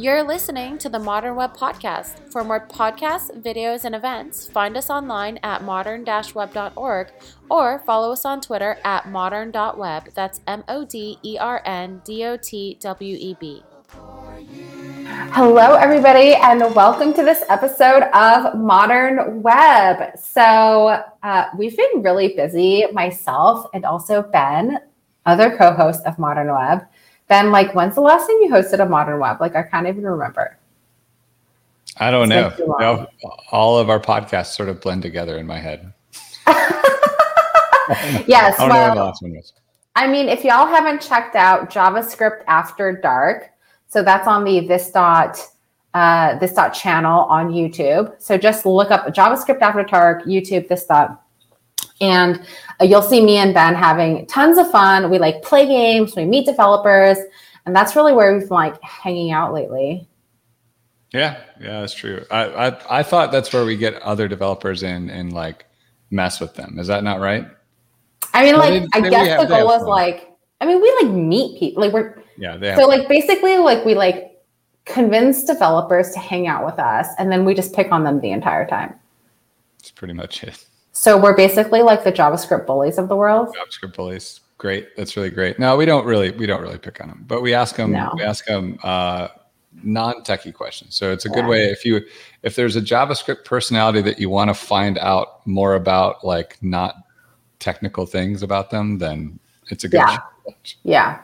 [0.00, 2.32] You're listening to the Modern Web Podcast.
[2.32, 7.08] For more podcasts, videos, and events, find us online at modern web.org
[7.50, 10.08] or follow us on Twitter at modern.web.
[10.14, 13.62] That's M O D E R N D O T W E B.
[15.32, 20.18] Hello, everybody, and welcome to this episode of Modern Web.
[20.18, 24.78] So, uh, we've been really busy, myself and also Ben,
[25.26, 26.86] other co host of Modern Web.
[27.30, 29.40] Ben, like, when's the last time you hosted a Modern Web?
[29.40, 30.58] Like, I can't even remember.
[31.96, 32.52] I don't know.
[32.80, 33.06] No,
[33.52, 35.92] all of our podcasts sort of blend together in my head.
[38.26, 38.58] yes.
[38.58, 39.14] I well,
[39.94, 43.50] I mean, if y'all haven't checked out JavaScript After Dark,
[43.86, 45.40] so that's on the this dot
[45.94, 48.12] uh, this dot channel on YouTube.
[48.20, 51.22] So just look up JavaScript After Dark, YouTube, this dot
[52.00, 52.40] and
[52.80, 55.10] uh, you'll see me and Ben having tons of fun.
[55.10, 57.18] We like play games, we meet developers,
[57.66, 60.08] and that's really where we've been like hanging out lately.
[61.12, 62.24] Yeah, yeah, that's true.
[62.30, 65.66] I, I I thought that's where we get other developers in and like
[66.10, 66.78] mess with them.
[66.78, 67.46] Is that not right?
[68.32, 71.58] I mean, like I guess have, the goal was like, I mean, we like meet
[71.58, 71.82] people.
[71.82, 72.76] Like we're yeah.
[72.76, 74.40] so like basically like we like
[74.84, 78.30] convince developers to hang out with us, and then we just pick on them the
[78.30, 78.94] entire time.
[79.78, 80.64] That's pretty much it.
[81.00, 83.56] So we're basically like the JavaScript bullies of the world.
[83.56, 84.40] JavaScript bullies.
[84.58, 84.94] Great.
[84.98, 85.58] That's really great.
[85.58, 88.12] No, we don't really we don't really pick on them, but we ask them no.
[88.16, 89.28] we ask them uh,
[89.82, 90.96] non-techie questions.
[90.96, 92.02] So it's a good way if you
[92.42, 96.96] if there's a JavaScript personality that you want to find out more about like not
[97.60, 99.40] technical things about them, then
[99.70, 100.18] it's a good yeah.
[100.82, 101.20] Yeah.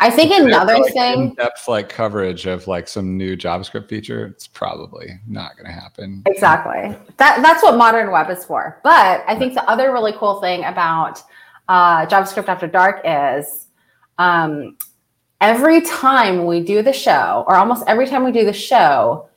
[0.00, 4.46] I think another like thing in-depth like coverage of like some new JavaScript feature, it's
[4.46, 6.22] probably not going to happen.
[6.26, 6.96] Exactly.
[7.16, 8.80] That that's what modern web is for.
[8.82, 11.22] But I think the other really cool thing about
[11.68, 13.66] uh, JavaScript After Dark is
[14.18, 14.76] um,
[15.40, 19.28] every time we do the show, or almost every time we do the show,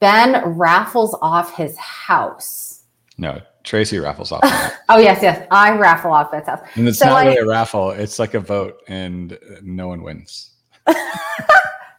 [0.00, 2.84] Ben raffles off his house.
[3.18, 4.40] No, Tracy raffles off.
[4.88, 6.60] oh yes, yes, I raffle off Ben's house.
[6.76, 10.52] And it's so not really a raffle; it's like a vote, and no one wins.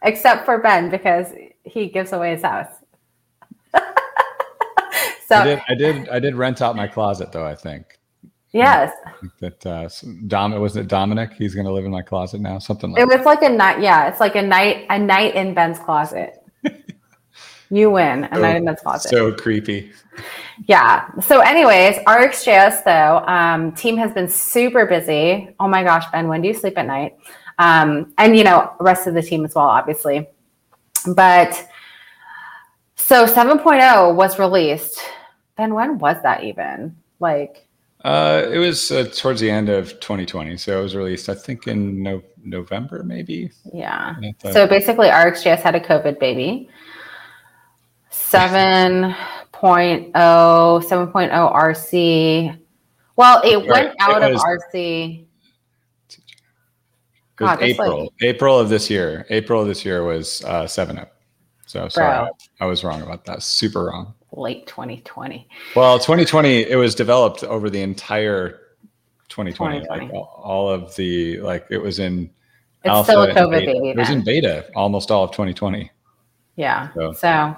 [0.01, 1.27] Except for Ben, because
[1.65, 2.71] he gives away his house.
[5.27, 7.45] so I did, I did, I did rent out my closet, though.
[7.45, 7.99] I think.
[8.53, 8.93] Yes.
[9.41, 9.89] that uh,
[10.27, 11.33] Dom was it Dominic?
[11.33, 12.59] He's going to live in my closet now.
[12.59, 13.01] Something like.
[13.01, 13.81] It was like a night.
[13.81, 14.85] Yeah, it's like a night.
[14.89, 16.41] A night in Ben's closet.
[17.69, 19.09] You win a so, night in Ben's closet.
[19.09, 19.91] So creepy.
[20.65, 21.09] Yeah.
[21.21, 25.53] So, anyways, RxJS though, um, team has been super busy.
[25.59, 27.17] Oh my gosh, Ben, when do you sleep at night?
[27.59, 30.27] Um, and you know, rest of the team as well, obviously.
[31.15, 31.67] But
[32.95, 34.99] so 7.0 was released.
[35.55, 36.95] Ben, when was that even?
[37.19, 37.67] Like,
[38.03, 40.57] uh, it was uh, towards the end of 2020.
[40.57, 43.51] So it was released, I think, in no- November, maybe.
[43.73, 44.15] Yeah.
[44.51, 46.69] So basically, RxJS had a COVID baby.
[48.29, 52.59] 7.0, 7.0 RC.
[53.15, 53.67] Well, it right.
[53.67, 55.25] went out it was, of RC.
[57.37, 58.01] God, April.
[58.01, 59.25] Like, April of this year.
[59.29, 61.07] April of this year was uh, 7.0.
[61.67, 62.29] So sorry,
[62.59, 63.43] I, I was wrong about that.
[63.43, 64.13] Super wrong.
[64.33, 65.47] Late 2020.
[65.75, 68.59] Well, 2020, it was developed over the entire
[69.29, 69.81] 2020.
[69.81, 70.05] 2020.
[70.05, 72.29] Like all, all of the, like it was in
[72.83, 73.89] it's alpha still a COVID baby.
[73.89, 75.91] It was in beta almost all of 2020.
[76.55, 76.89] Yeah.
[76.93, 77.57] So, so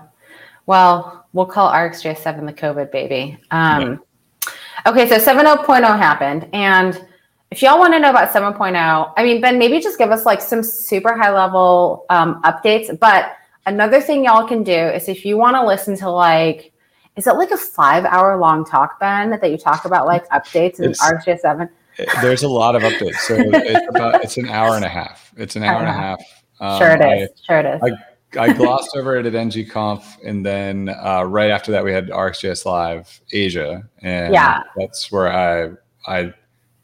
[0.69, 3.39] well, we'll call RxJS7 the COVID baby.
[3.49, 3.99] Um,
[4.45, 4.51] yeah.
[4.85, 5.65] Okay, so 7.0
[5.97, 6.47] happened.
[6.53, 7.03] And
[7.49, 10.39] if y'all want to know about 7.0, I mean, Ben, maybe just give us like
[10.39, 12.99] some super high level um, updates.
[12.99, 13.31] But
[13.65, 16.71] another thing y'all can do is if you want to listen to like,
[17.15, 20.79] is it like a five hour long talk, Ben, that you talk about like updates
[20.79, 21.67] in RxJS7?
[22.21, 23.15] There's a lot of updates.
[23.15, 25.33] So it's about, it's an hour and a half.
[25.35, 26.21] It's an hour and a half.
[26.59, 27.29] Um, sure it is.
[27.31, 27.81] I, sure it is.
[27.81, 32.09] I, I glossed over it at ngconf, and then uh, right after that we had
[32.09, 34.63] RxJS Live Asia, and yeah.
[34.75, 35.71] that's where I
[36.07, 36.33] I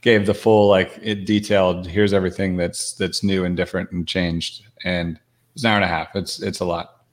[0.01, 1.88] gave the full like it detailed.
[1.88, 5.19] Here's everything that's that's new and different and changed, and
[5.53, 6.15] it's an hour and a half.
[6.15, 7.03] It's it's a lot.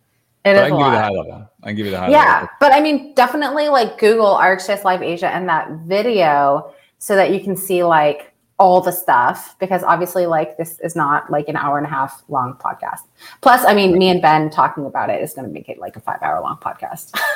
[0.45, 1.51] It but I can give you the high level.
[1.63, 2.33] I can give you the high yeah, level.
[2.43, 7.33] Yeah, but I mean, definitely like Google RxJS Live Asia and that video so that
[7.33, 8.32] you can see like
[8.63, 12.23] all the stuff because obviously like this is not like an hour and a half
[12.29, 13.01] long podcast.
[13.41, 15.97] Plus i mean me and ben talking about it is going to make it like
[15.97, 17.19] a five hour long podcast.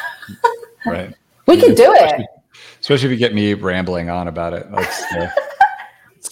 [0.87, 1.13] Right.
[1.49, 2.25] We could do it.
[2.81, 4.69] especially if you get me rambling on about it.
[4.73, 5.27] Uh,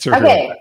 [0.15, 0.53] okay.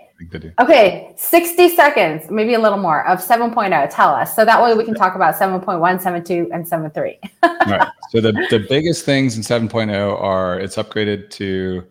[0.60, 4.34] okay 60 seconds maybe a little more of 7.0 tell us.
[4.34, 7.18] So that way we can talk about 7.1 7.2 and 7.3
[7.70, 7.88] right.
[8.10, 11.86] So the, the biggest things in 7.0 are it's upgraded to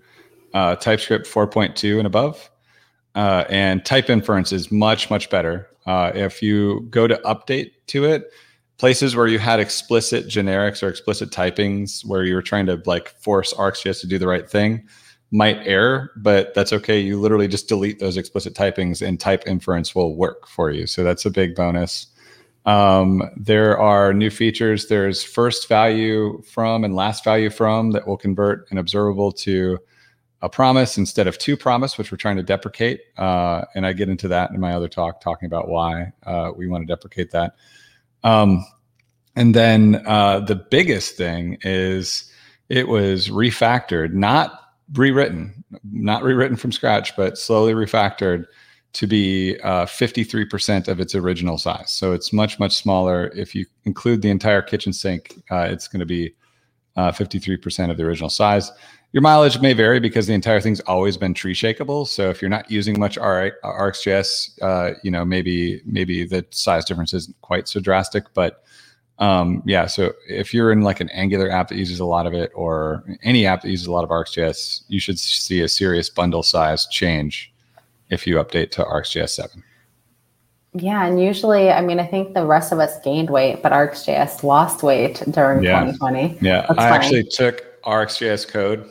[0.53, 2.49] uh, TypeScript 4.2 and above.
[3.15, 8.05] Uh, and type inference is much, much better Uh, if you go to update to
[8.05, 8.31] it,
[8.77, 13.09] places where you had explicit generics or explicit typings where you were trying to like
[13.19, 14.87] force RxJS to do the right thing
[15.31, 16.99] might error, but that's okay.
[16.99, 20.85] You literally just delete those explicit typings and type inference will work for you.
[20.85, 22.07] So that's a big bonus.
[22.65, 24.87] Um, there are new features.
[24.87, 29.79] There's first value from and last value from that will convert an observable to
[30.43, 32.99] a promise instead of two promise, which we're trying to deprecate.
[33.17, 36.67] Uh, and I get into that in my other talk, talking about why uh, we
[36.67, 37.55] want to deprecate that.
[38.25, 38.65] Um,
[39.37, 42.29] and then uh, the biggest thing is
[42.67, 48.45] it was refactored, not rewritten, not rewritten from scratch, but slowly refactored
[48.91, 51.89] to be uh, 53% of its original size.
[51.89, 53.31] So it's much, much smaller.
[53.33, 56.35] If you include the entire kitchen sink, uh, it's going to be
[56.97, 58.71] uh, 53% of the original size.
[59.13, 62.07] Your mileage may vary because the entire thing's always been tree shakeable.
[62.07, 66.83] So if you're not using much R- RxJS, uh, you know maybe maybe the size
[66.83, 68.25] difference isn't quite so drastic.
[68.33, 68.63] But
[69.19, 72.33] um, yeah, so if you're in like an Angular app that uses a lot of
[72.33, 76.09] it, or any app that uses a lot of RxJS, you should see a serious
[76.09, 77.53] bundle size change
[78.09, 79.63] if you update to RxJS 7.
[80.75, 84.41] Yeah, and usually, I mean, I think the rest of us gained weight, but RxJS
[84.41, 85.81] lost weight during yeah.
[85.81, 86.39] 2020.
[86.41, 88.89] Yeah, That's I actually took RxJS code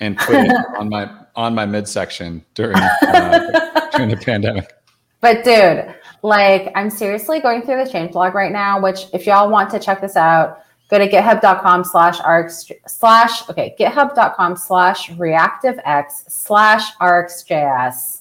[0.00, 4.72] and put it on my on my midsection during uh, during the pandemic.
[5.20, 8.80] But dude, like, I'm seriously going through the changelog right now.
[8.80, 13.74] Which, if y'all want to check this out, go to github.com slash arcs slash okay
[13.78, 18.20] github.com slash reactivex slash rxjs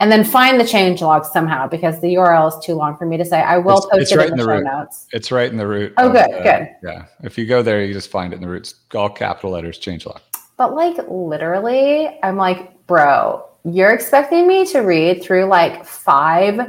[0.00, 3.16] and then find the change log somehow because the URL is too long for me
[3.16, 3.40] to say.
[3.40, 4.64] I will it's, post it's it right in the, the show root.
[4.64, 5.06] notes.
[5.12, 5.92] It's right in the root.
[5.96, 6.68] Oh, good, uh, good.
[6.82, 9.78] Yeah, if you go there, you just find it in the roots, all capital letters,
[9.78, 10.20] change log.
[10.58, 16.60] But like literally, I'm like, bro, you're expecting me to read through like five.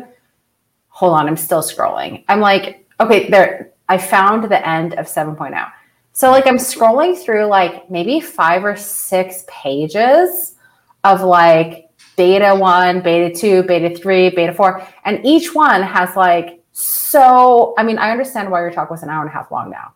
[0.90, 2.24] Hold on, I'm still scrolling.
[2.30, 3.72] I'm like, okay, there.
[3.90, 5.72] I found the end of 7.0.
[6.14, 10.56] So like I'm scrolling through like maybe five or six pages
[11.04, 14.86] of like beta one, beta two, beta three, beta four.
[15.06, 19.10] And each one has like so, I mean, I understand why your talk was an
[19.10, 19.94] hour and a half long now.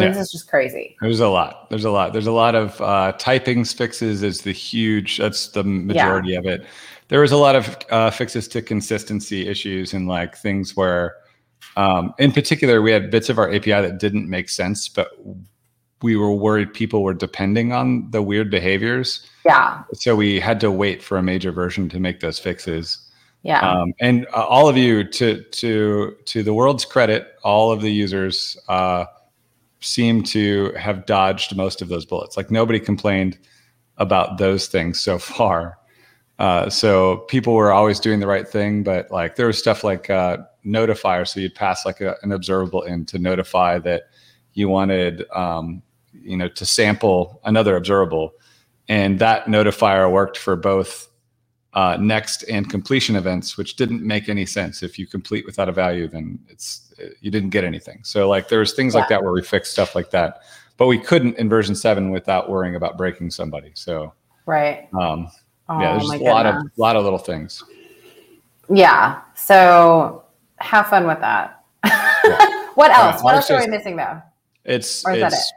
[0.00, 0.18] I mean, yeah.
[0.18, 0.96] this is just crazy.
[1.00, 1.68] There's a lot.
[1.70, 2.12] There's a lot.
[2.12, 6.38] There's a lot of uh, typings fixes is the huge, that's the majority yeah.
[6.38, 6.66] of it.
[7.08, 11.16] There was a lot of uh, fixes to consistency issues and like things where,
[11.76, 15.10] um, in particular, we had bits of our API that didn't make sense, but
[16.02, 19.26] we were worried people were depending on the weird behaviors.
[19.44, 19.82] Yeah.
[19.92, 23.10] So we had to wait for a major version to make those fixes.
[23.42, 23.60] Yeah.
[23.60, 27.90] Um, and uh, all of you, to to to the world's credit, all of the
[27.90, 29.06] users uh,
[29.80, 32.36] seem to have dodged most of those bullets.
[32.36, 33.38] Like nobody complained
[33.96, 35.78] about those things so far.
[36.38, 40.08] Uh, so people were always doing the right thing, but like there was stuff like
[40.08, 41.28] uh, notifier.
[41.28, 44.04] So you'd pass like a, an observable in to notify that
[44.54, 48.32] you wanted um, you know, to sample another observable.
[48.88, 51.08] And that notifier worked for both
[51.74, 54.82] uh, next and completion events, which didn't make any sense.
[54.82, 56.89] If you complete without a value, then it's
[57.20, 58.00] you didn't get anything.
[58.02, 59.00] So like there's things yeah.
[59.00, 60.42] like that where we fixed stuff like that,
[60.76, 63.72] but we couldn't in version seven without worrying about breaking somebody.
[63.74, 64.12] So
[64.46, 64.88] right.
[64.94, 65.28] Um,
[65.68, 67.62] oh, yeah, there's a lot of lot of little things.
[68.68, 69.20] Yeah.
[69.34, 70.24] So
[70.56, 71.64] have fun with that.
[72.22, 72.68] Yeah.
[72.74, 73.22] what else?
[73.22, 74.20] what else are we missing though?
[74.64, 75.52] It's it's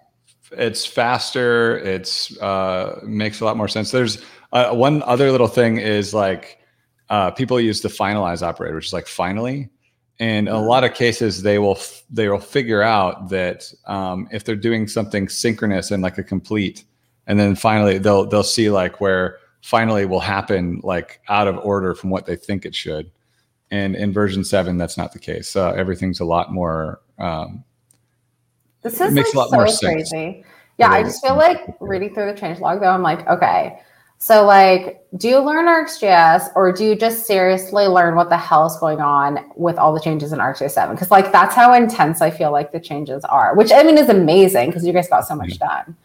[0.57, 1.77] it's faster.
[1.79, 3.91] It's uh, makes a lot more sense.
[3.91, 4.23] There's
[4.53, 6.59] uh, one other little thing is like
[7.09, 9.69] uh, people use the finalize operator, which is like finally.
[10.19, 14.27] And in a lot of cases, they will f- they will figure out that um,
[14.31, 16.83] if they're doing something synchronous and like a complete,
[17.27, 21.95] and then finally they'll they'll see like where finally will happen like out of order
[21.95, 23.09] from what they think it should.
[23.71, 25.55] And in version seven, that's not the case.
[25.55, 27.63] Uh, everything's a lot more um,
[28.83, 30.05] this is makes like a lot so more crazy.
[30.05, 30.45] Sense.
[30.77, 33.79] Yeah, I just feel like reading through the change log though, I'm like, okay.
[34.17, 38.65] So like, do you learn RxJS or do you just seriously learn what the hell
[38.65, 40.95] is going on with all the changes in RxJS 7?
[40.95, 44.09] Because like that's how intense I feel like the changes are, which I mean is
[44.09, 45.95] amazing because you guys got so much done.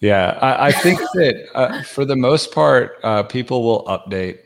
[0.00, 4.38] Yeah, I, I think that uh, for the most part, uh, people will update.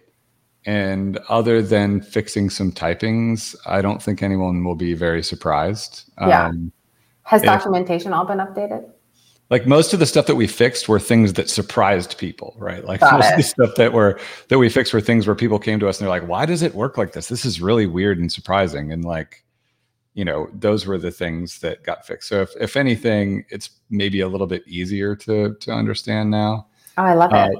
[0.64, 6.04] And other than fixing some typings, I don't think anyone will be very surprised.
[6.20, 6.46] Yeah.
[6.46, 6.72] Um,
[7.24, 8.88] has documentation all been updated?
[9.52, 12.82] Like most of the stuff that we fixed were things that surprised people, right?
[12.82, 13.32] Like Got most it.
[13.32, 14.18] of the stuff that were
[14.48, 16.62] that we fixed were things where people came to us and they're like, "Why does
[16.62, 17.28] it work like this?
[17.28, 19.44] This is really weird and surprising." And like,
[20.14, 22.30] you know, those were the things that got fixed.
[22.30, 26.68] So if if anything, it's maybe a little bit easier to to understand now.
[26.96, 27.58] Oh, I love uh, it.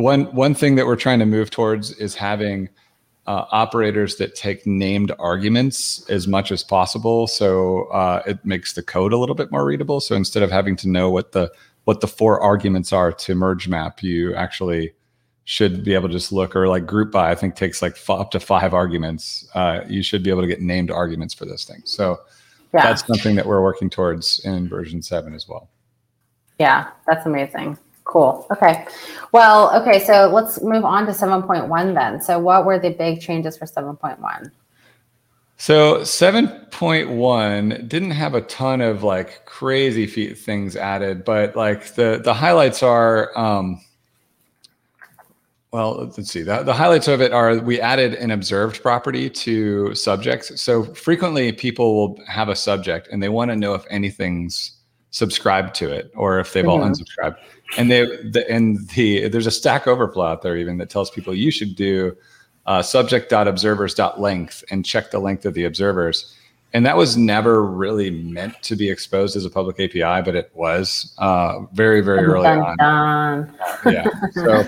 [0.00, 2.70] One one thing that we're trying to move towards is having
[3.26, 7.26] uh, operators that take named arguments as much as possible.
[7.26, 10.00] So uh, it makes the code a little bit more readable.
[10.00, 11.50] So instead of having to know what the
[11.84, 14.94] what the four arguments are to merge map, you actually
[15.44, 17.30] should be able to just look or like group by.
[17.30, 19.48] I think takes like f- up to five arguments.
[19.54, 21.90] Uh, you should be able to get named arguments for those things.
[21.90, 22.20] So
[22.72, 22.82] yeah.
[22.82, 25.68] that's something that we're working towards in version seven as well.
[26.58, 27.78] Yeah, that's amazing.
[28.04, 28.46] Cool.
[28.52, 28.86] Okay.
[29.32, 30.04] Well, okay.
[30.04, 32.20] So let's move on to 7.1 then.
[32.20, 34.50] So, what were the big changes for 7.1?
[35.56, 42.34] So 7.1 didn't have a ton of like crazy things added, but like the the
[42.34, 43.80] highlights are um
[45.70, 46.42] well, let's see.
[46.42, 50.62] The, the highlights of it are we added an observed property to subjects.
[50.62, 54.76] So frequently people will have a subject and they want to know if anything's
[55.10, 56.80] subscribed to it or if they've mm-hmm.
[56.80, 57.38] all unsubscribed
[57.76, 61.34] and they the, and the there's a stack overflow out there even that tells people
[61.34, 62.16] you should do
[62.66, 66.34] uh, subject.observers.length and check the length of the observers.
[66.72, 70.50] And that was never really meant to be exposed as a public api but it
[70.54, 74.08] was uh, very very early dun, on yeah.
[74.32, 74.64] So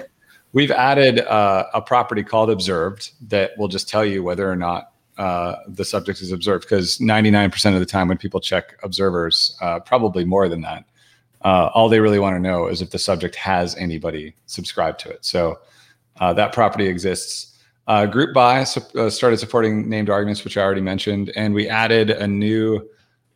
[0.53, 4.93] we've added uh, a property called observed that will just tell you whether or not
[5.19, 9.81] uh, the subject is observed because 99% of the time when people check observers uh,
[9.81, 10.85] probably more than that
[11.47, 15.09] uh, all they really want to know is if the subject has anybody subscribed to
[15.09, 15.25] it.
[15.25, 15.61] So
[16.19, 17.57] uh, that property exists.
[17.87, 22.11] Uh, group by uh, started supporting named arguments, which I already mentioned, and we added
[22.11, 22.89] a new.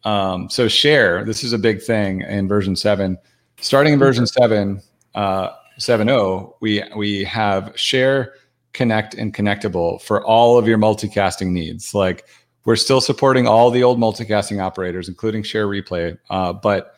[0.03, 1.25] Um, so share.
[1.25, 3.17] This is a big thing in version seven.
[3.61, 4.83] Starting in version seven,
[5.15, 8.35] uh, 7.0, we we have share,
[8.73, 11.95] connect, and connectable for all of your multicasting needs.
[11.95, 12.27] Like
[12.65, 16.97] we're still supporting all the old multicasting operators, including share replay, uh, but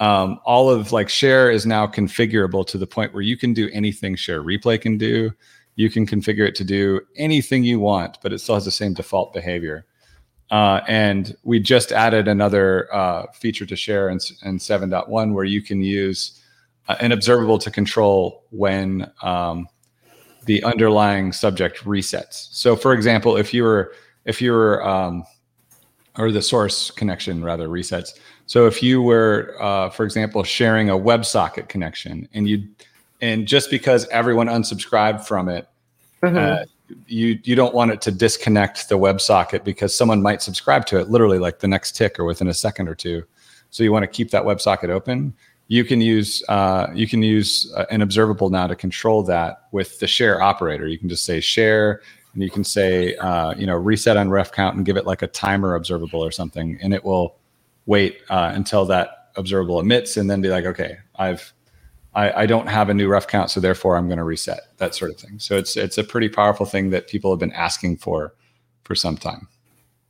[0.00, 3.70] um, all of like share is now configurable to the point where you can do
[3.72, 5.30] anything share replay can do.
[5.76, 8.94] You can configure it to do anything you want but it still has the same
[8.94, 9.86] default behavior.
[10.50, 15.62] Uh, and we just added another uh, feature to share in, in 7.1 where you
[15.62, 16.42] can use
[16.88, 19.66] uh, an observable to control when um,
[20.44, 22.48] the underlying subject resets.
[22.52, 25.24] So for example if you were if you were um,
[26.16, 30.94] or the source connection rather resets so if you were, uh, for example, sharing a
[30.94, 32.68] WebSocket connection, and you,
[33.20, 35.66] and just because everyone unsubscribed from it,
[36.22, 36.36] mm-hmm.
[36.36, 36.64] uh,
[37.06, 41.08] you you don't want it to disconnect the WebSocket because someone might subscribe to it
[41.08, 43.24] literally like the next tick or within a second or two.
[43.70, 45.34] So you want to keep that WebSocket open.
[45.68, 49.98] You can use uh, you can use uh, an observable now to control that with
[50.00, 50.86] the share operator.
[50.86, 52.02] You can just say share,
[52.34, 55.22] and you can say uh, you know reset on ref count and give it like
[55.22, 57.36] a timer observable or something, and it will
[57.86, 61.52] wait uh, until that observable emits and then be like, okay, I've
[62.14, 64.94] I, I don't have a new ref count, so therefore I'm going to reset that
[64.94, 65.38] sort of thing.
[65.40, 68.34] So it's it's a pretty powerful thing that people have been asking for
[68.84, 69.48] for some time.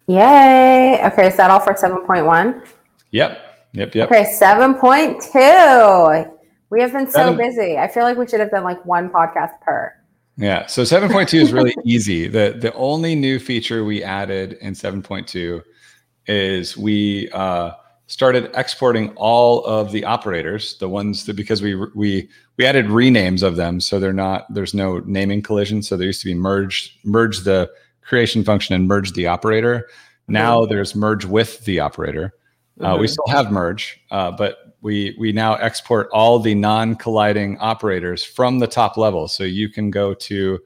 [0.06, 1.00] Yay!
[1.02, 2.62] Okay, is that all for seven point one?
[3.10, 3.38] Yep.
[3.72, 3.94] Yep.
[3.94, 4.10] Yep.
[4.10, 6.24] Okay, seven point two.
[6.70, 7.36] We have been so Seven.
[7.36, 7.78] busy.
[7.78, 9.94] I feel like we should have done like one podcast per.
[10.36, 10.66] Yeah.
[10.66, 12.26] So 7.2 is really easy.
[12.26, 15.62] The the only new feature we added in 7.2
[16.26, 17.72] is we uh,
[18.06, 23.42] started exporting all of the operators, the ones that because we we we added renames
[23.42, 25.82] of them, so they're not there's no naming collision.
[25.82, 27.70] So there used to be merge merge the
[28.02, 29.88] creation function and merge the operator.
[30.28, 32.34] Now there's merge with the operator.
[32.80, 32.96] Uh.
[32.98, 38.58] We still have merge, uh, but we we now export all the non-colliding operators from
[38.58, 39.28] the top level.
[39.28, 40.58] So you can go to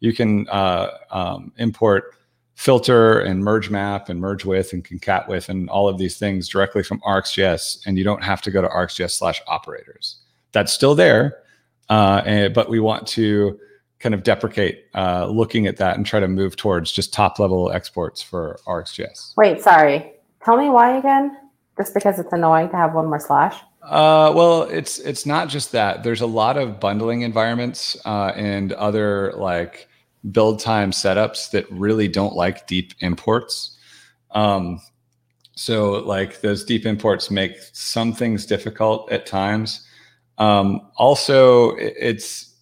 [0.00, 2.16] you can uh, um, import
[2.54, 6.48] filter and merge map and merge with and concat with and all of these things
[6.48, 10.16] directly from RxJS, and you don't have to go to RxJS slash operators.
[10.52, 11.38] That's still there,
[11.88, 13.58] uh, and, but we want to
[13.98, 17.70] kind of deprecate uh, looking at that and try to move towards just top level
[17.70, 19.36] exports for RxJS.
[19.36, 20.12] Wait, sorry.
[20.44, 21.36] Tell me why again?
[21.76, 23.56] Just because it's annoying to have one more slash?
[23.82, 26.02] Uh, well, it's it's not just that.
[26.02, 29.88] There's a lot of bundling environments uh, and other like
[30.30, 33.76] build time setups that really don't like deep imports.
[34.30, 34.80] Um,
[35.56, 39.86] so like those deep imports make some things difficult at times.
[40.38, 42.54] Um, also, it's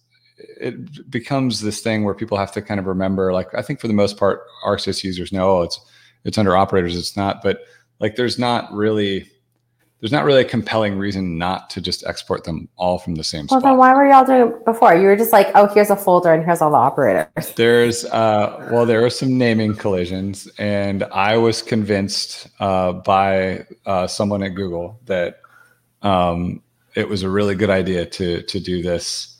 [0.59, 3.33] it becomes this thing where people have to kind of remember.
[3.33, 5.79] Like I think for the most part, RxJS users know oh, it's
[6.23, 6.97] it's under operators.
[6.97, 7.61] It's not, but
[7.99, 9.29] like there's not really
[10.01, 13.45] there's not really a compelling reason not to just export them all from the same
[13.51, 13.63] well, spot.
[13.63, 14.95] then why were y'all doing it before?
[14.95, 17.27] You were just like, oh, here's a folder and here's all the operators.
[17.55, 24.07] There's, uh, well, there were some naming collisions, and I was convinced uh, by uh,
[24.07, 25.39] someone at Google that
[26.01, 26.63] um,
[26.95, 29.37] it was a really good idea to to do this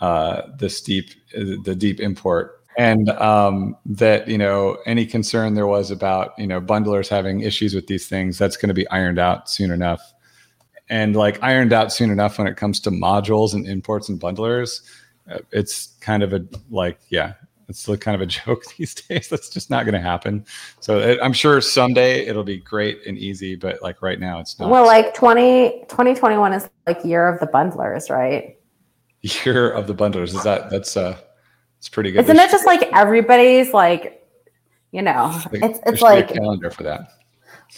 [0.00, 5.90] uh, this deep the deep import and um, that you know any concern there was
[5.90, 9.50] about you know bundlers having issues with these things that's going to be ironed out
[9.50, 10.14] soon enough.
[10.90, 14.80] And like ironed out soon enough when it comes to modules and imports and bundlers
[15.30, 17.34] uh, it's kind of a like yeah
[17.68, 19.28] it's kind of a joke these days.
[19.28, 20.44] That's just not going to happen.
[20.80, 24.58] So it, i'm sure someday it'll be great and easy but like right now it's
[24.58, 24.70] not.
[24.70, 28.56] Well like 20 2021 is like year of the bundlers right?
[29.20, 30.34] Year of the bundlers.
[30.34, 31.18] Is that that's uh
[31.78, 32.24] it's pretty good.
[32.24, 34.26] Isn't it just like everybody's like,
[34.90, 37.12] you know, it's it's like calendar for that.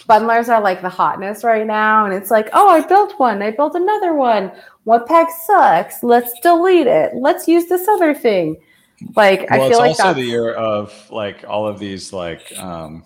[0.08, 3.50] Bundlers are like the hotness right now, and it's like, oh, I built one, I
[3.50, 4.52] built another one.
[4.86, 6.02] Webpack sucks.
[6.02, 7.14] Let's delete it.
[7.14, 8.56] Let's use this other thing.
[9.16, 12.56] Like well, I feel like it's also the year of like all of these like
[12.58, 13.04] um,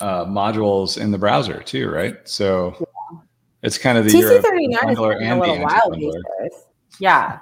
[0.00, 2.16] uh, modules in the browser too, right?
[2.28, 3.18] So yeah.
[3.62, 6.48] it's kind of the TC39 year of bundler and the anti
[6.98, 7.40] Yeah,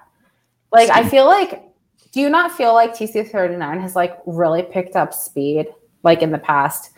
[0.72, 1.69] like I feel like
[2.12, 5.66] do you not feel like TC39 has like really picked up speed
[6.02, 6.90] like in the past?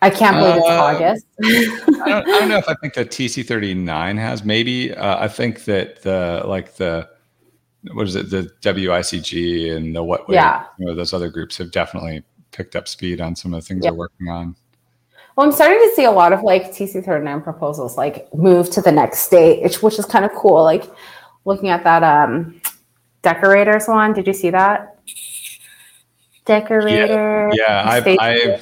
[0.00, 1.26] I can't believe it's uh, August.
[1.44, 4.44] I, don't, I, don't, know if I think that TC39 has.
[4.44, 7.08] Maybe uh, I think that the like the
[7.92, 11.70] what is it the WICG and the what yeah you know, those other groups have
[11.72, 12.22] definitely
[12.52, 14.54] picked up speed on some of the things they're working on.
[15.36, 18.92] Well, I'm starting to see a lot of like TC39 proposals like move to the
[18.92, 20.62] next stage, which is kind of cool.
[20.62, 20.84] Like
[21.44, 22.60] looking at that um
[23.22, 24.12] decorators one.
[24.12, 24.98] Did you see that?
[26.44, 27.50] Decorator.
[27.52, 28.60] Yeah, yeah I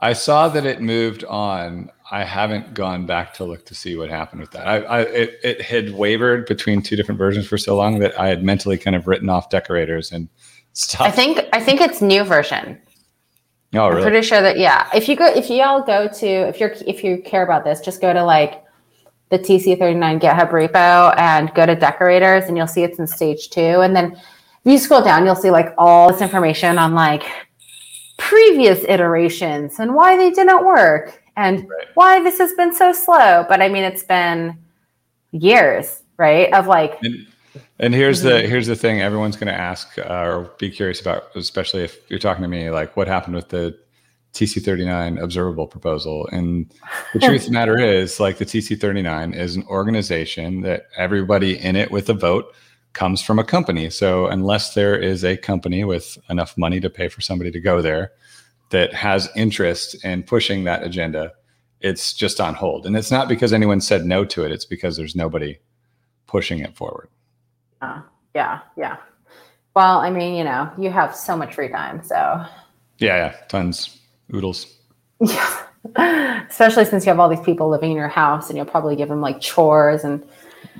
[0.00, 1.90] I saw that it moved on.
[2.10, 4.68] I haven't gone back to look to see what happened with that.
[4.68, 8.28] I, I it, it had wavered between two different versions for so long that I
[8.28, 10.28] had mentally kind of written off decorators and
[10.74, 11.00] stuff.
[11.00, 12.80] I think I think it's new version.
[13.74, 13.96] Oh, really?
[13.96, 14.88] I'm pretty sure that yeah.
[14.94, 17.80] If you go, if you all go to, if you're, if you care about this,
[17.80, 18.62] just go to like
[19.28, 23.60] the TC39 GitHub repo and go to decorators and you'll see it's in stage two.
[23.60, 24.20] And then if
[24.64, 27.24] you scroll down, you'll see like all this information on like
[28.18, 31.86] previous iterations and why they didn't work and right.
[31.94, 33.44] why this has been so slow.
[33.48, 34.56] But I mean, it's been
[35.32, 36.52] years, right?
[36.52, 36.98] Of like.
[37.02, 37.26] And,
[37.78, 38.28] and here's mm-hmm.
[38.28, 41.98] the here's the thing everyone's going to ask uh, or be curious about, especially if
[42.08, 43.78] you're talking to me, like what happened with the
[44.36, 46.28] TC39 observable proposal.
[46.30, 46.72] And
[47.12, 51.76] the truth of the matter is, like the TC39 is an organization that everybody in
[51.76, 52.54] it with a vote
[52.92, 53.90] comes from a company.
[53.90, 57.82] So unless there is a company with enough money to pay for somebody to go
[57.82, 58.12] there
[58.70, 61.32] that has interest in pushing that agenda,
[61.80, 62.86] it's just on hold.
[62.86, 65.58] And it's not because anyone said no to it, it's because there's nobody
[66.26, 67.08] pushing it forward.
[67.80, 68.00] Uh,
[68.34, 68.96] yeah, yeah.
[69.74, 72.44] Well, I mean, you know, you have so much free time, so
[72.98, 74.00] yeah, yeah, tons
[74.34, 74.78] oodles.
[75.20, 75.62] Yeah.
[76.50, 79.08] Especially since you have all these people living in your house and you'll probably give
[79.08, 80.24] them like chores and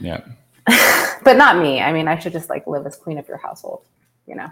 [0.00, 0.20] yeah.
[1.22, 1.80] but not me.
[1.80, 3.84] I mean, I should just like live as queen of your household,
[4.26, 4.48] you know.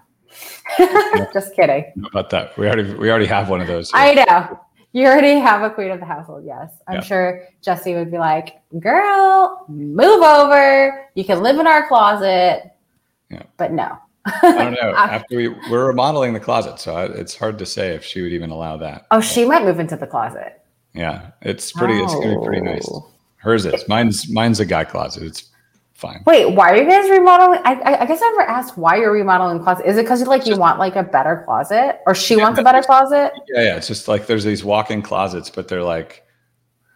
[1.33, 1.85] just kidding.
[2.07, 2.57] about that.
[2.57, 3.90] We already we already have one of those.
[3.90, 4.00] Here.
[4.00, 4.61] I know.
[4.92, 6.44] You already have a queen of the household.
[6.46, 6.72] Yes.
[6.87, 7.00] I'm yeah.
[7.00, 11.09] sure Jesse would be like, "Girl, move over.
[11.14, 12.70] You can live in our closet."
[13.30, 13.42] Yeah.
[13.57, 13.98] But no.
[14.26, 14.94] I don't know.
[14.96, 18.50] After we we're remodeling the closet, so it's hard to say if she would even
[18.50, 19.06] allow that.
[19.10, 20.60] Oh, she might move into the closet.
[20.94, 21.94] Yeah, it's pretty.
[21.94, 22.04] Oh.
[22.04, 22.88] It's gonna be pretty nice.
[22.90, 23.10] Oh.
[23.37, 23.87] Hers is.
[23.88, 25.24] Mine's mine's a guy closet.
[25.24, 25.50] It's
[25.92, 26.22] fine.
[26.26, 27.60] Wait, why are you guys remodeling?
[27.64, 29.87] I, I, I guess I never asked why you're remodeling closet.
[29.87, 32.58] Is it because you like you want like a better closet, or she yeah, wants
[32.58, 33.32] a better closet?
[33.48, 33.76] Yeah, yeah.
[33.76, 36.24] It's just like there's these walk-in closets, but they're like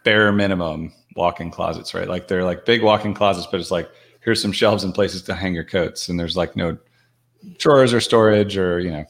[0.03, 2.07] bare minimum walk-in closets, right?
[2.07, 3.89] Like they're like big walk-in closets, but it's like
[4.21, 6.77] here's some shelves and places to hang your coats, and there's like no
[7.57, 9.05] drawers or storage or you know.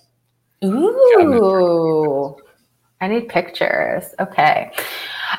[0.65, 2.36] Ooh,
[3.02, 4.13] I need pictures.
[4.20, 4.72] Okay.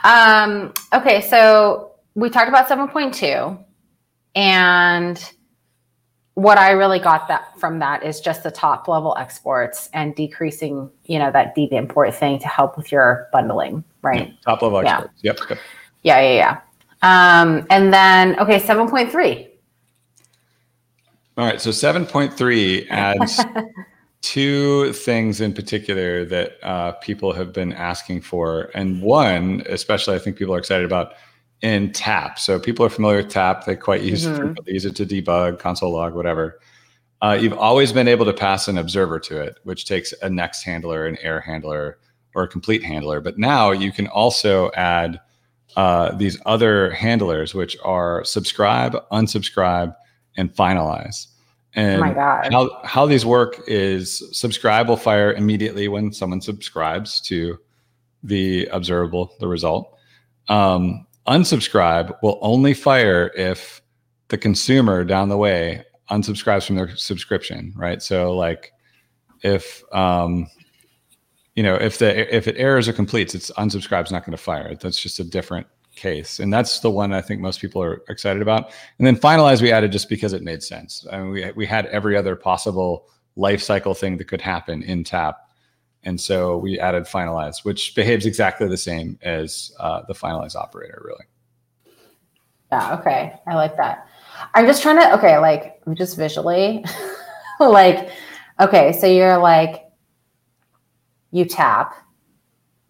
[0.05, 3.63] Um, okay, so we talked about 7.2
[4.35, 5.33] and
[6.35, 10.91] what I really got that from that is just the top level exports and decreasing,
[11.05, 14.29] you know, that deep import thing to help with your bundling, right?
[14.29, 15.13] Yeah, top level exports.
[15.21, 15.33] Yeah.
[15.39, 15.59] Yep.
[16.03, 16.61] Yeah, yeah,
[17.03, 17.41] yeah.
[17.43, 19.50] Um, and then okay, 7.3.
[21.41, 21.59] All right.
[21.59, 23.43] So 7.3 adds
[24.21, 28.71] two things in particular that uh, people have been asking for.
[28.75, 31.15] And one, especially, I think people are excited about
[31.63, 32.39] in TAP.
[32.39, 33.65] So people are familiar with TAP.
[33.65, 34.53] They quite use, mm-hmm.
[34.67, 36.61] it, use it to debug, console log, whatever.
[37.23, 40.63] Uh, you've always been able to pass an observer to it, which takes a next
[40.63, 41.99] handler, an error handler,
[42.35, 43.23] or a complete handler.
[43.23, 45.19] But now you can also add
[45.75, 49.97] uh, these other handlers, which are subscribe, unsubscribe,
[50.37, 51.27] and finalize.
[51.75, 52.05] And oh
[52.51, 57.59] how how these work is subscribe will fire immediately when someone subscribes to
[58.23, 59.97] the observable, the result.
[60.49, 63.81] Um, unsubscribe will only fire if
[64.29, 68.03] the consumer down the way unsubscribes from their subscription, right?
[68.03, 68.73] So like
[69.43, 70.49] if um,
[71.55, 74.75] you know if the if it errors or completes, it's unsubscribe's not going to fire.
[74.75, 75.67] That's just a different
[76.01, 78.73] case, and that's the one I think most people are excited about.
[78.99, 81.07] And then finalize we added just because it made sense.
[81.13, 85.05] I mean, we we had every other possible life cycle thing that could happen in
[85.05, 85.51] tap
[86.03, 91.03] and so we added finalize, which behaves exactly the same as uh, the finalize operator,
[91.05, 91.25] really.
[92.73, 92.95] Yeah.
[92.95, 93.35] Okay.
[93.47, 94.07] I like that.
[94.55, 96.85] I'm just trying to, okay, like just visually,
[97.61, 98.11] like,
[98.61, 99.85] okay, so you're like,
[101.33, 101.95] you tap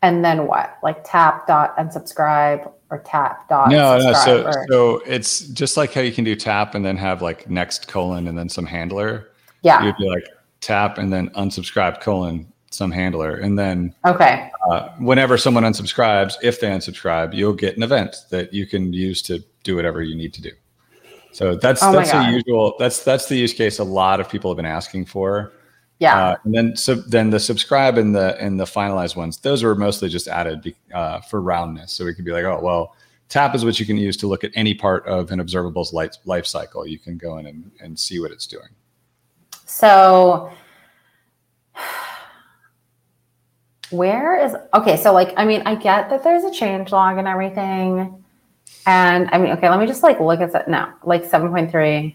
[0.03, 0.79] and then what?
[0.83, 3.71] Like tap dot unsubscribe or tap dot.
[3.71, 4.13] No, no.
[4.13, 4.67] So, or...
[4.69, 8.29] so it's just like how you can do tap and then have like next colon
[8.29, 9.31] and then some handler.
[9.63, 9.85] Yeah.
[9.85, 10.25] You'd be like
[10.61, 13.37] tap and then unsubscribe colon some handler.
[13.37, 18.53] And then okay, uh, whenever someone unsubscribes, if they unsubscribe, you'll get an event that
[18.53, 20.51] you can use to do whatever you need to do.
[21.33, 22.75] So that's oh that's the usual.
[22.79, 25.53] That's that's the use case a lot of people have been asking for.
[26.01, 26.19] Yeah.
[26.19, 29.75] Uh, and then so then the subscribe and the and the finalized ones, those were
[29.75, 31.93] mostly just added uh, for roundness.
[31.93, 32.97] So we could be like, oh well,
[33.29, 36.15] tap is what you can use to look at any part of an observable's life,
[36.25, 36.87] life cycle.
[36.87, 38.69] You can go in and, and see what it's doing.
[39.67, 40.51] So
[43.91, 47.27] where is okay so like i mean i get that there's a change log and
[47.27, 48.25] everything
[48.87, 52.15] and i mean okay let me just like look at that now, like 7.3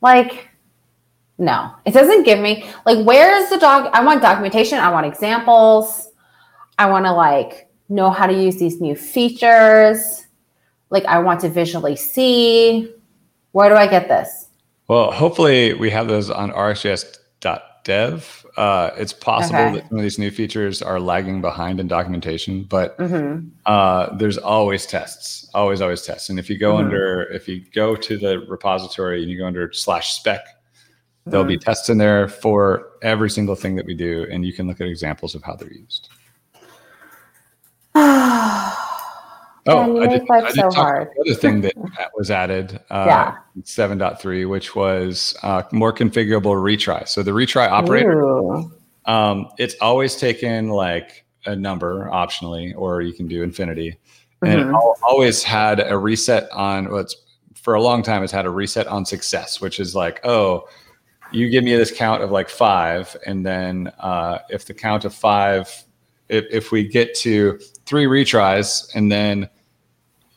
[0.00, 0.48] like
[1.38, 5.06] no it doesn't give me like where is the dog i want documentation i want
[5.06, 6.08] examples
[6.78, 10.26] i want to like know how to use these new features
[10.90, 12.92] like i want to visually see
[13.52, 14.48] where do i get this
[14.88, 19.76] well hopefully we have those on rxjs.dev uh, it's possible okay.
[19.76, 23.48] that some of these new features are lagging behind in documentation, but mm-hmm.
[23.64, 26.28] uh, there's always tests, always, always tests.
[26.28, 26.84] And if you go mm-hmm.
[26.84, 30.40] under, if you go to the repository and you go under slash spec.
[31.26, 31.62] There'll be mm-hmm.
[31.62, 34.88] tests in there for every single thing that we do, and you can look at
[34.88, 36.08] examples of how they're used.
[39.64, 41.10] Oh, I did, I did so talk hard.
[41.14, 43.36] the other thing that was added, uh, yeah.
[43.62, 47.06] 7.3, which was uh, more configurable retry.
[47.06, 48.24] So the retry operator,
[49.04, 53.98] um, it's always taken like a number optionally, or you can do infinity.
[54.44, 54.74] And mm-hmm.
[54.74, 57.22] it always had a reset on what's well,
[57.54, 60.66] for a long time, it's had a reset on success, which is like, oh,
[61.32, 63.16] you give me this count of like five.
[63.26, 65.84] And then uh, if the count of five
[66.28, 69.48] if, if we get to three retries and then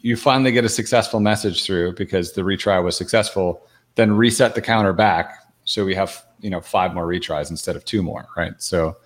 [0.01, 4.62] you finally get a successful message through because the retry was successful, then reset the
[4.62, 8.53] counter back so we have you know five more retries instead of two more, right?
[8.58, 8.97] So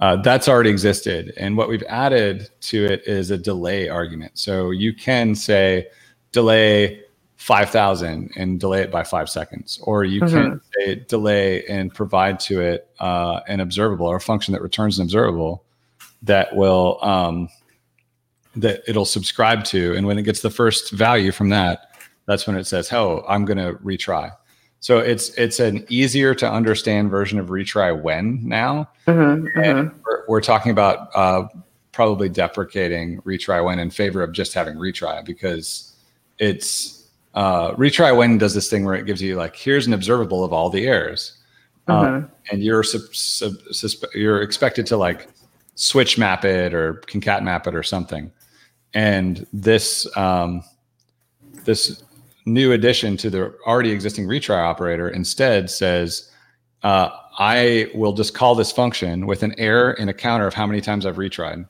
[0.00, 4.32] uh, that's already existed, and what we've added to it is a delay argument.
[4.34, 5.86] So you can say
[6.32, 7.03] delay
[7.44, 10.34] 5000 and delay it by five seconds or you mm-hmm.
[10.34, 14.98] can say delay and provide to it uh, an observable or a function that returns
[14.98, 15.62] an observable
[16.24, 17.48] that will um,
[18.56, 21.90] that it'll subscribe to, and when it gets the first value from that,
[22.26, 24.32] that's when it says, "Oh, I'm going to retry."
[24.80, 29.98] So it's it's an easier to understand version of retry when now, mm-hmm, mm-hmm.
[30.04, 31.48] We're, we're, talking about uh,
[31.92, 35.94] probably deprecating retry when in favor of just having retry because
[36.38, 37.03] it's
[37.34, 40.52] uh, retry when does this thing where it gives you like here's an observable of
[40.52, 41.38] all the errors,
[41.88, 42.24] mm-hmm.
[42.24, 45.28] uh, and you're sub- sub- you're expected to like
[45.74, 48.30] switch map it or concat map it or something.
[48.94, 50.62] And this um,
[51.64, 52.02] this
[52.46, 56.30] new addition to the already existing retry operator instead says,
[56.82, 60.66] uh, I will just call this function with an error and a counter of how
[60.66, 61.66] many times I've retried.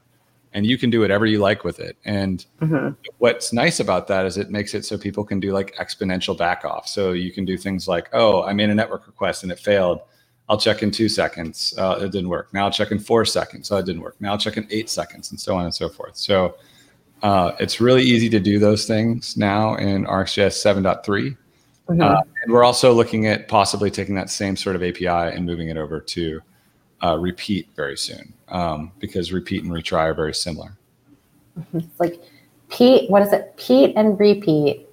[0.54, 1.96] And you can do whatever you like with it.
[2.04, 2.90] And mm-hmm.
[3.18, 6.64] what's nice about that is it makes it so people can do like exponential back
[6.64, 6.86] off.
[6.86, 10.00] So you can do things like, oh, I made a network request and it failed.
[10.48, 11.74] I'll check in two seconds.
[11.76, 12.52] Uh, it didn't work.
[12.54, 13.70] Now I'll check in four seconds.
[13.72, 14.16] Oh, it didn't work.
[14.20, 16.16] Now I'll check in eight seconds, and so on and so forth.
[16.16, 16.56] So
[17.22, 21.02] uh, it's really easy to do those things now in RxJS 7.3.
[21.88, 22.00] Mm-hmm.
[22.00, 25.68] Uh, and we're also looking at possibly taking that same sort of API and moving
[25.70, 26.40] it over to
[27.04, 30.76] uh, repeat very soon um, because repeat and retry are very similar.
[31.58, 31.78] Mm-hmm.
[31.78, 32.20] It's like
[32.70, 33.54] Pete, what is it?
[33.56, 34.88] Pete and repeat.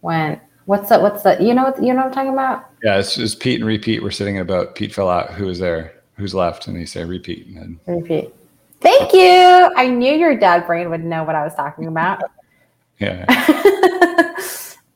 [0.00, 1.00] When what's that?
[1.00, 1.40] What's that?
[1.40, 2.68] You know what you know what I'm talking about?
[2.82, 4.02] Yeah, it's just Pete and repeat.
[4.02, 5.32] We're sitting at about Pete fell out.
[5.32, 6.02] Who is there?
[6.16, 6.66] Who's left?
[6.66, 7.46] And you say repeat.
[7.46, 8.34] And then repeat.
[8.80, 9.72] Thank you.
[9.76, 12.22] I knew your dad brain would know what I was talking about.
[12.98, 13.24] yeah.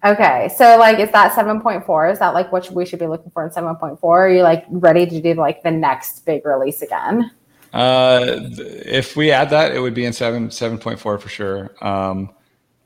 [0.06, 0.50] okay.
[0.56, 2.12] So like is that 7.4?
[2.12, 3.98] Is that like what we should be looking for in 7.4?
[4.02, 7.30] Are you like ready to do like the next big release again?
[7.72, 8.38] Uh
[8.86, 11.70] if we add that, it would be in 7 7.4 for sure.
[11.80, 12.30] Um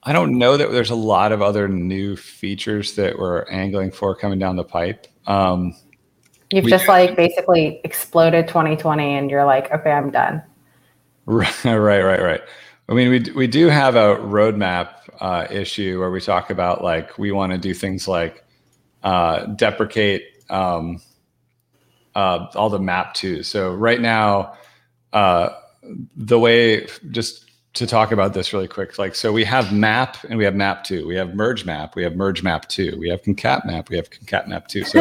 [0.02, 4.14] I don't know that there's a lot of other new features that we're angling for
[4.14, 5.06] coming down the pipe.
[5.26, 5.74] Um,
[6.50, 10.42] You've just like basically exploded 2020 and you're like, okay, I'm done.
[11.26, 12.40] Right, right, right, right.
[12.90, 17.16] I mean, we we do have a roadmap uh, issue where we talk about like
[17.18, 18.44] we want to do things like
[19.04, 21.00] uh, deprecate um,
[22.16, 23.44] uh, all the map too.
[23.44, 24.54] So right now,
[25.12, 25.50] uh,
[26.16, 30.36] the way just to talk about this really quick, like so we have map and
[30.36, 31.06] we have map two.
[31.06, 31.94] We have merge map.
[31.94, 32.96] We have merge map two.
[32.98, 33.88] We have concat map.
[33.88, 34.82] We have concat map two.
[34.82, 34.98] So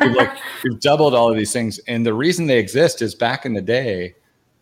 [0.00, 0.30] we've like
[0.64, 3.60] we've doubled all of these things, and the reason they exist is back in the
[3.60, 4.14] day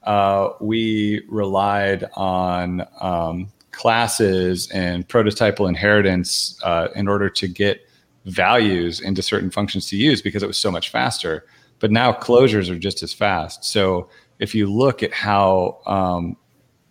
[0.04, 7.80] uh, we relied on um, classes and prototypal inheritance uh, in order to get
[8.24, 11.44] values into certain functions to use because it was so much faster.
[11.80, 13.64] But now closures are just as fast.
[13.64, 16.36] So if you look at how um,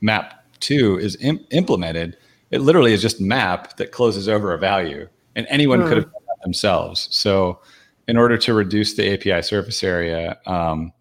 [0.02, 2.18] map two is Im- implemented,
[2.52, 5.88] it literally is just map that closes over a value, and anyone mm.
[5.88, 7.08] could have done that themselves.
[7.12, 7.60] So
[8.08, 10.94] in order to reduce the API surface area, um,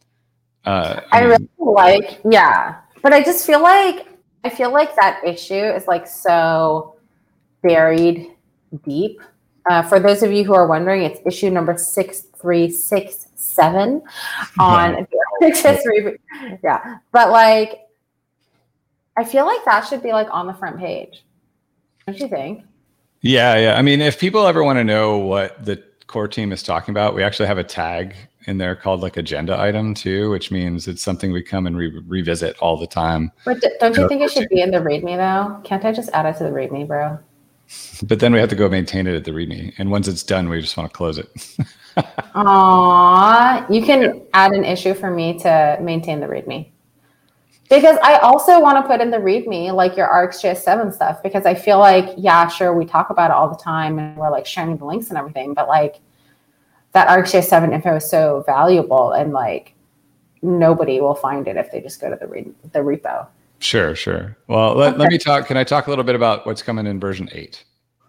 [0.65, 4.07] uh, I, I mean, really like, yeah, but I just feel like
[4.45, 6.97] I feel like that issue is like so
[7.63, 8.31] buried
[8.85, 9.21] deep.
[9.71, 14.03] Uh, for those of you who are wondering, it's issue number six three six seven
[14.59, 15.07] on
[16.63, 17.81] yeah, but like
[19.17, 21.25] I feel like that should be like on the front page.
[22.07, 22.65] Don't you think?
[23.21, 23.79] Yeah, yeah.
[23.79, 27.15] I mean, if people ever want to know what the core team is talking about,
[27.15, 31.03] we actually have a tag in there called like agenda item too, which means it's
[31.03, 33.33] something we come and re- revisit all the time.
[33.45, 35.61] But d- don't you think it should be in the README though?
[35.63, 37.19] Can't I just add it to the README, bro?
[38.03, 40.49] But then we have to go maintain it at the README, and once it's done,
[40.49, 41.31] we just want to close it.
[41.97, 46.69] Aww, you can add an issue for me to maintain the README.
[47.69, 51.55] Because I also want to put in the README like your RxJS7 stuff because I
[51.55, 54.77] feel like, yeah, sure, we talk about it all the time and we're like sharing
[54.77, 56.01] the links and everything, but like
[56.93, 59.75] that RxJS7 info is so valuable and like
[60.43, 63.27] nobody will find it if they just go to the re- the repo.
[63.59, 64.37] Sure, sure.
[64.49, 65.47] Well, let, let me talk.
[65.47, 67.65] Can I talk a little bit about what's coming in version eight?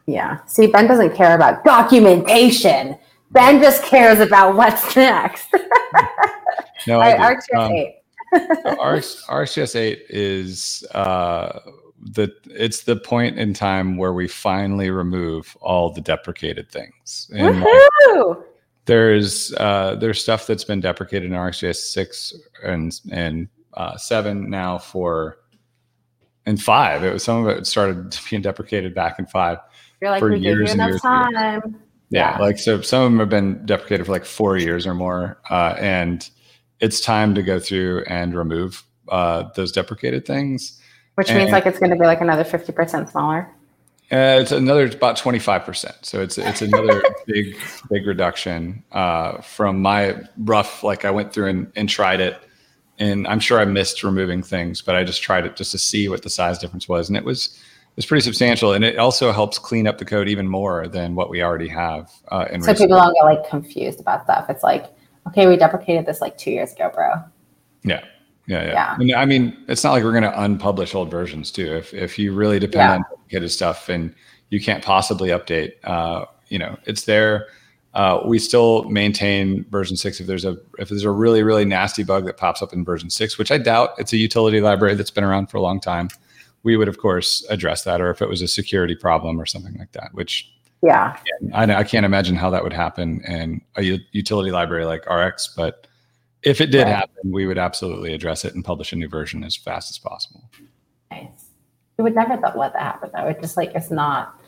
[0.07, 0.39] Yeah.
[0.45, 2.97] See, Ben doesn't care about documentation.
[3.31, 5.47] Ben just cares about what's next.
[6.87, 7.95] no, I right, RxJS um, 8.
[9.29, 11.59] RxJS 8 is uh,
[12.01, 17.29] the it's the point in time where we finally remove all the deprecated things.
[17.33, 18.43] And Woohoo!
[18.85, 24.77] There's uh, there's stuff that's been deprecated in RxJS six and and uh, seven now
[24.77, 25.37] for
[26.45, 27.03] and five.
[27.03, 29.59] It was some of it started being deprecated back in five
[30.01, 31.01] like, for years and years.
[31.01, 31.31] Time.
[31.31, 31.61] Years.
[32.09, 34.93] Yeah, yeah, like so some of them have been deprecated for like four years or
[34.93, 36.29] more, uh, and
[36.79, 40.79] it's time to go through and remove uh, those deprecated things.
[41.15, 43.49] Which and, means like it's going to be like another fifty percent smaller.
[44.11, 46.05] Uh, it's another about 25%.
[46.05, 47.57] So it's it's another big
[47.89, 52.37] big reduction uh, from my rough like I went through and, and tried it
[52.99, 56.09] and I'm sure I missed removing things, but I just tried it just to see
[56.09, 59.31] what the size difference was and it was it was pretty substantial and it also
[59.31, 62.73] helps clean up the code even more than what we already have uh, in So
[62.73, 64.47] people don't get like confused about stuff.
[64.49, 64.93] It's like,
[65.27, 67.13] okay, we deprecated this like 2 years ago, bro.
[67.83, 68.03] Yeah.
[68.45, 68.97] Yeah, yeah.
[68.99, 69.19] yeah.
[69.19, 71.75] I mean, it's not like we're going to unpublish old versions too.
[71.75, 72.95] If if you really depend yeah.
[72.95, 74.13] on dedicated stuff and
[74.49, 77.47] you can't possibly update, uh, you know, it's there.
[77.93, 82.03] Uh, we still maintain version six if there's a if there's a really really nasty
[82.03, 83.91] bug that pops up in version six, which I doubt.
[83.97, 86.10] It's a utility library that's been around for a long time.
[86.63, 89.75] We would of course address that, or if it was a security problem or something
[89.77, 90.51] like that, which
[90.82, 91.17] yeah,
[91.53, 95.88] I, I can't imagine how that would happen in a utility library like RX, but
[96.43, 96.95] if it did right.
[96.95, 100.49] happen, we would absolutely address it and publish a new version as fast as possible.
[101.12, 101.45] Nice.
[101.97, 103.27] We would never thought let that happen though.
[103.27, 104.39] It just like it's not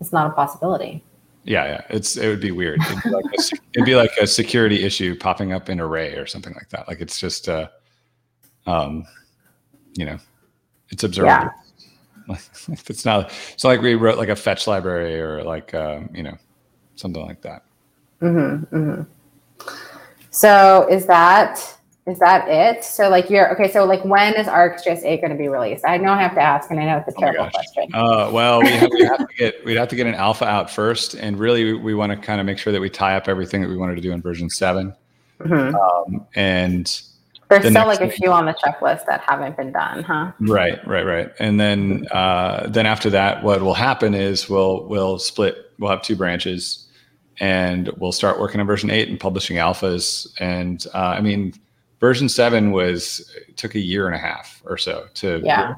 [0.00, 1.04] it's not a possibility.
[1.44, 1.80] Yeah, yeah.
[1.88, 2.80] It's it would be weird.
[2.82, 3.42] It'd be like a,
[3.74, 6.88] it'd be like a security issue popping up in array or something like that.
[6.88, 7.68] Like it's just uh
[8.66, 9.04] um
[9.96, 10.18] you know,
[10.90, 11.32] it's observable.
[11.32, 11.50] Yeah.
[12.28, 12.42] Like
[12.88, 16.22] it's not it's not like we wrote like a fetch library or like um, you
[16.22, 16.36] know,
[16.94, 17.64] something like that.
[18.22, 18.76] Mm-hmm.
[18.76, 19.02] Mm-hmm.
[20.30, 22.84] So is that is that it?
[22.84, 23.70] So like you're okay.
[23.70, 25.84] So like when is RxJS 8 going to be released?
[25.86, 27.94] I know I have to ask, and I know it's a oh terrible question.
[27.94, 30.70] Uh, well, we have, we have to get we'd have to get an alpha out
[30.70, 33.28] first, and really we, we want to kind of make sure that we tie up
[33.28, 34.94] everything that we wanted to do in version 7
[35.40, 35.74] mm-hmm.
[35.74, 37.02] um, and
[37.50, 40.30] there's the still like a few on the checklist that haven't been done, huh?
[40.38, 41.32] Right, right, right.
[41.40, 45.72] And then uh, then after that, what will happen is we'll we'll split.
[45.78, 46.86] We'll have two branches
[47.40, 50.28] and we'll start working on version eight and publishing alphas.
[50.38, 51.54] And uh, I mean,
[51.98, 55.74] version seven was took a year and a half or so to yeah.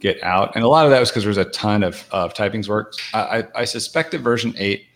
[0.00, 2.32] get out, and a lot of that was because there was a ton of of
[2.32, 2.94] typings work.
[3.12, 4.86] I, I suspect that version eight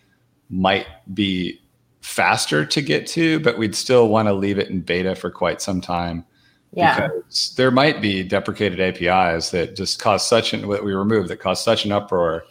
[0.49, 1.59] might be
[2.01, 5.61] faster to get to, but we'd still want to leave it in beta for quite
[5.61, 6.25] some time.
[6.73, 7.07] Yeah.
[7.07, 11.37] Because there might be deprecated APIs that just cause such an that we remove that
[11.37, 12.43] cause such an uproar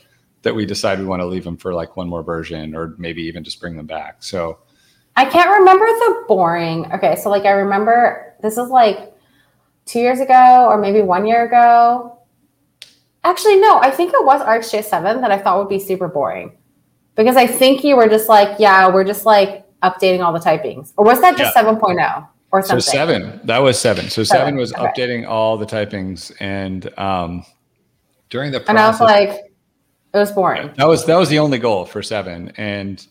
[0.43, 3.23] that we decide we want to leave them for like one more version or maybe
[3.23, 4.23] even just bring them back.
[4.23, 4.59] So
[5.17, 6.91] I can't remember the boring.
[6.93, 9.15] Okay, so like I remember this is like
[9.87, 12.19] two years ago or maybe one year ago.
[13.25, 16.57] Actually, no, I think it was RxJS 7 that I thought would be super boring.
[17.15, 20.93] Because I think you were just like, yeah, we're just like updating all the typings.
[20.97, 21.63] Or was that just yeah.
[21.63, 22.81] 7.0 or something?
[22.81, 24.09] So 7, that was 7.
[24.09, 24.83] So 7, seven was okay.
[24.83, 27.45] updating all the typings and um
[28.31, 29.52] during the process, And I was like
[30.15, 30.73] it was boring.
[30.77, 33.07] That was that was the only goal for 7 and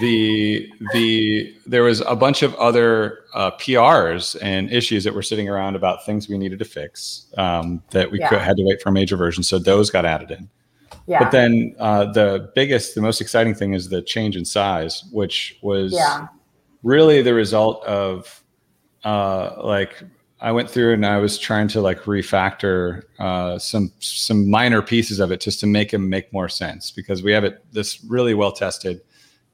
[0.00, 5.48] the the there was a bunch of other uh, PRs and issues that were sitting
[5.48, 8.28] around about things we needed to fix um, that we yeah.
[8.28, 9.42] could, had to wait for a major version.
[9.42, 10.48] So those got added in.
[11.06, 11.20] Yeah.
[11.20, 15.58] But then uh, the biggest, the most exciting thing is the change in size, which
[15.62, 16.28] was yeah.
[16.82, 18.44] really the result of
[19.04, 20.02] uh, like
[20.40, 25.18] I went through and I was trying to like refactor uh, some some minor pieces
[25.20, 28.34] of it just to make them make more sense because we have it this really
[28.34, 29.00] well tested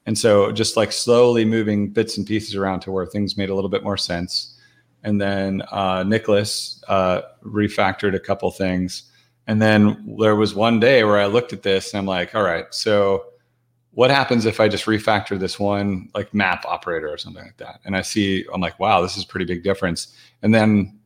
[0.07, 3.55] and so just like slowly moving bits and pieces around to where things made a
[3.55, 4.55] little bit more sense.
[5.03, 9.05] And then uh, Nicholas uh, refactored a couple things.
[9.47, 12.42] And then there was one day where I looked at this and I'm like, all
[12.42, 13.25] right, so
[13.94, 17.80] what happens if I just refactor this one like map operator or something like that?
[17.85, 20.14] And I see, I'm like, wow, this is a pretty big difference.
[20.42, 20.98] And then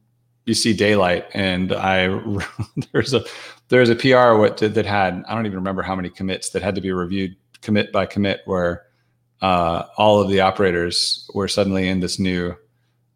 [0.46, 2.08] you see daylight and I
[2.92, 3.24] there's a
[3.68, 6.74] there's a PR what that had I don't even remember how many commits that had
[6.74, 8.84] to be reviewed commit by commit where
[9.40, 12.56] uh, all of the operators were suddenly in this new,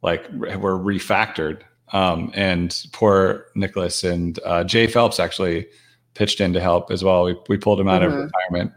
[0.03, 1.63] like, were refactored.
[1.93, 5.67] Um, and poor Nicholas and uh, Jay Phelps actually
[6.15, 7.25] pitched in to help as well.
[7.25, 8.19] We, we pulled him out mm-hmm.
[8.19, 8.73] of retirement.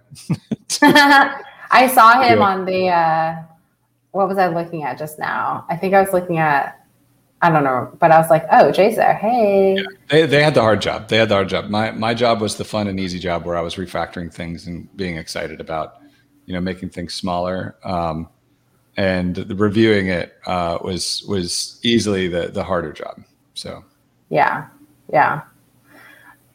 [1.72, 3.36] I saw him on the, uh,
[4.12, 5.66] what was I looking at just now?
[5.70, 6.86] I think I was looking at,
[7.42, 9.16] I don't know, but I was like, oh, Jay's there.
[9.16, 9.76] Hey.
[9.76, 11.10] Yeah, they, they had the hard job.
[11.10, 11.70] They had the hard job.
[11.70, 14.96] My, my job was the fun and easy job where I was refactoring things and
[14.96, 16.02] being excited about
[16.46, 17.76] you know, making things smaller.
[17.84, 18.30] Um,
[18.98, 23.24] and the reviewing it uh, was was easily the the harder job.
[23.54, 23.84] So
[24.30, 24.68] yeah,
[25.12, 25.42] yeah.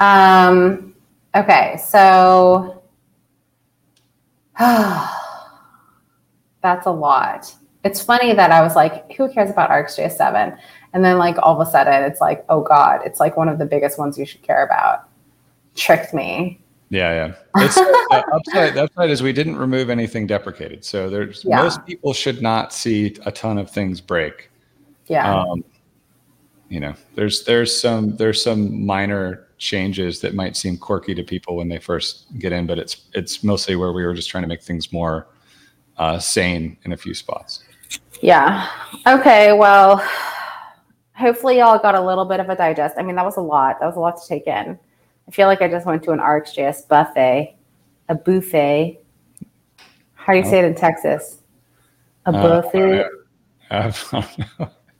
[0.01, 0.95] Um,
[1.35, 2.83] okay, so
[4.59, 5.17] that's
[6.87, 7.55] a lot.
[7.85, 10.57] It's funny that I was like, who cares about RxJS 7?
[10.93, 13.59] And then like all of a sudden it's like, oh God, it's like one of
[13.59, 15.09] the biggest ones you should care about.
[15.77, 16.61] Tricked me.
[16.91, 17.65] Yeah, yeah.
[17.65, 18.75] It's the upside.
[18.75, 21.63] The upside is we didn't remove anything deprecated, so there's yeah.
[21.63, 24.51] most people should not see a ton of things break.
[25.07, 25.33] Yeah.
[25.33, 25.63] Um,
[26.69, 31.57] you know, there's there's some there's some minor changes that might seem quirky to people
[31.57, 34.49] when they first get in, but it's it's mostly where we were just trying to
[34.49, 35.29] make things more
[35.99, 37.63] uh, sane in a few spots.
[38.23, 38.69] Yeah.
[39.07, 39.53] Okay.
[39.53, 40.05] Well,
[41.15, 42.97] hopefully y'all got a little bit of a digest.
[42.99, 43.79] I mean, that was a lot.
[43.81, 44.79] That was a lot to take in.
[45.29, 47.57] I feel like I just went to an RxJS buffet,
[48.09, 48.99] a buffet.
[50.15, 51.43] How do you say it in Texas?
[52.27, 53.05] A uh, buffet.
[53.71, 53.93] Uh,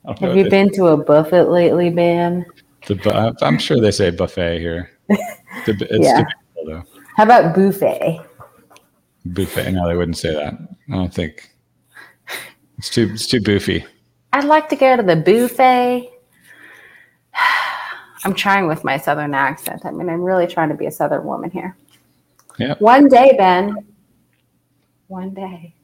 [0.19, 2.45] Have you been to a buffet lately, Ben?
[2.87, 4.91] The, I'm sure they say buffet here.
[5.67, 6.23] It's yeah.
[6.65, 6.83] though.
[7.17, 8.21] How about buffet?
[9.25, 9.71] Buffet?
[9.71, 10.53] No, they wouldn't say that.
[10.89, 11.51] I don't think.
[12.77, 13.09] It's too.
[13.13, 13.85] It's too boofy.
[14.33, 16.09] I'd like to go to the buffet.
[18.23, 19.85] I'm trying with my southern accent.
[19.85, 21.75] I mean, I'm really trying to be a southern woman here.
[22.57, 22.75] Yeah.
[22.79, 23.85] One day, Ben.
[25.07, 25.75] One day.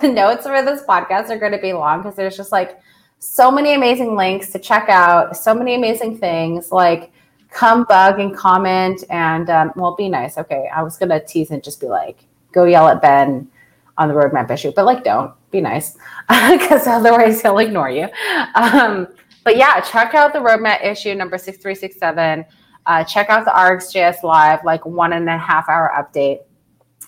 [0.00, 2.80] the notes for this podcast are going to be long because there's just like
[3.18, 6.70] so many amazing links to check out, so many amazing things.
[6.70, 7.12] Like,
[7.50, 10.38] come bug and comment and, um, well, be nice.
[10.38, 10.68] Okay.
[10.74, 13.48] I was going to tease and just be like, go yell at Ben
[13.96, 15.96] on the roadmap issue, but like, don't be nice
[16.28, 18.08] because otherwise he'll ignore you.
[18.54, 19.08] Um,
[19.44, 22.44] but yeah, check out the roadmap issue number 6367.
[22.86, 26.40] Uh, check out the RxJS Live, like one and a half hour update.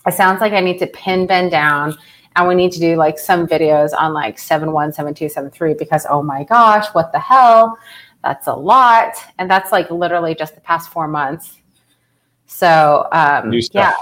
[0.05, 1.97] It sounds like I need to pin Ben down
[2.35, 6.23] and we need to do like some videos on like 71, 72, 73 because oh
[6.23, 7.77] my gosh, what the hell?
[8.23, 9.15] That's a lot.
[9.39, 11.59] And that's like literally just the past four months.
[12.45, 13.93] So um, yeah.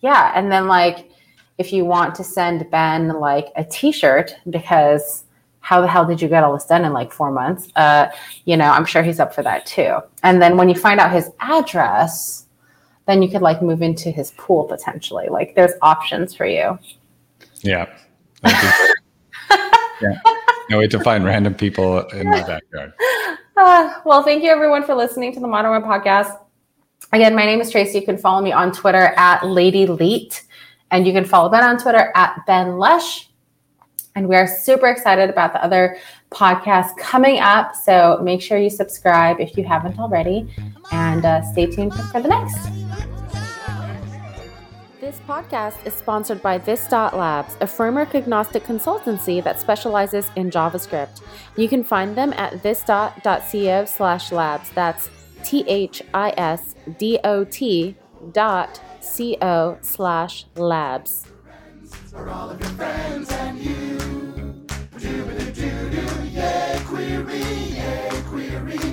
[0.00, 0.32] Yeah.
[0.34, 1.10] And then like
[1.58, 5.24] if you want to send Ben like a t-shirt because
[5.60, 7.68] how the hell did you get all this done in like four months?
[7.76, 8.06] Uh,
[8.44, 9.98] you know, I'm sure he's up for that too.
[10.22, 12.46] And then when you find out his address,
[13.06, 15.28] then you could like move into his pool potentially.
[15.28, 16.78] Like there's options for you.
[17.62, 17.86] Yeah.
[18.44, 20.20] yeah.
[20.70, 22.92] No way to find random people in my backyard.
[23.56, 26.38] Uh, well, thank you everyone for listening to the Modern Web Podcast.
[27.12, 27.98] Again, my name is Tracy.
[27.98, 30.44] You can follow me on Twitter at Lady Leet.
[30.90, 33.28] And you can follow Ben on Twitter at Ben Lesh.
[34.14, 35.98] And we are super excited about the other
[36.30, 37.74] podcasts coming up.
[37.74, 40.52] So make sure you subscribe if you haven't already
[40.92, 43.17] and uh, stay tuned for the next.
[45.08, 51.22] This podcast is sponsored by This Labs, a framework agnostic consultancy that specializes in JavaScript.
[51.56, 54.70] You can find them at this.co slash labs.
[54.72, 55.08] That's
[55.44, 57.96] T H I S D O T
[58.32, 61.24] dot C O slash labs.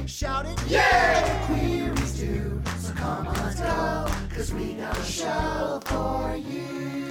[0.08, 1.46] Shout it, yeah!
[1.46, 4.15] Queries too, so come, let's go.
[4.36, 7.05] Cause we got a show for you.